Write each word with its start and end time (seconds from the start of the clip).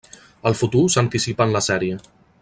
El 0.49 0.55
futur 0.61 0.81
s'anticipa 0.95 1.47
en 1.49 1.53
la 1.57 1.63
sèrie. 1.71 1.99